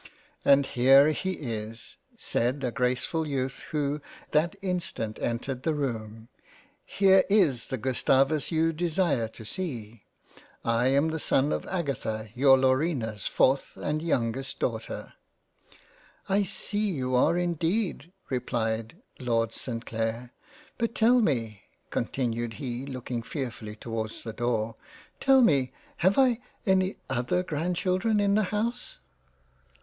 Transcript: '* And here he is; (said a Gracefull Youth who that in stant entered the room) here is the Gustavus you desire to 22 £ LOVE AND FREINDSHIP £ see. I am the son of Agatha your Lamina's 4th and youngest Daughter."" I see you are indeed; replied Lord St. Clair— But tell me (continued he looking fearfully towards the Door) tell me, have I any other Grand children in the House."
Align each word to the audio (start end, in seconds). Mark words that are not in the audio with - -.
'* 0.27 0.43
And 0.43 0.65
here 0.65 1.09
he 1.09 1.33
is; 1.33 1.97
(said 2.17 2.63
a 2.63 2.71
Gracefull 2.71 3.27
Youth 3.27 3.65
who 3.69 4.01
that 4.31 4.55
in 4.55 4.79
stant 4.79 5.19
entered 5.19 5.61
the 5.61 5.75
room) 5.75 6.27
here 6.83 7.23
is 7.29 7.67
the 7.67 7.77
Gustavus 7.77 8.51
you 8.51 8.73
desire 8.73 9.27
to 9.27 9.45
22 9.45 9.45
£ 9.45 9.59
LOVE 9.59 9.77
AND 9.77 9.93
FREINDSHIP 9.93 10.37
£ 10.37 10.37
see. 10.37 10.47
I 10.67 10.87
am 10.87 11.09
the 11.09 11.19
son 11.19 11.53
of 11.53 11.67
Agatha 11.67 12.29
your 12.33 12.57
Lamina's 12.57 13.29
4th 13.31 13.77
and 13.77 14.01
youngest 14.01 14.57
Daughter."" 14.59 15.13
I 16.27 16.41
see 16.41 16.89
you 16.89 17.13
are 17.13 17.37
indeed; 17.37 18.11
replied 18.27 18.95
Lord 19.19 19.53
St. 19.53 19.85
Clair— 19.85 20.31
But 20.79 20.95
tell 20.95 21.21
me 21.21 21.61
(continued 21.91 22.53
he 22.53 22.87
looking 22.87 23.21
fearfully 23.21 23.75
towards 23.75 24.23
the 24.23 24.33
Door) 24.33 24.77
tell 25.19 25.43
me, 25.43 25.71
have 25.97 26.17
I 26.17 26.39
any 26.65 26.97
other 27.07 27.43
Grand 27.43 27.75
children 27.75 28.19
in 28.19 28.33
the 28.33 28.45
House." 28.49 28.97